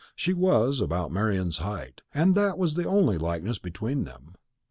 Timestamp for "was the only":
2.57-3.19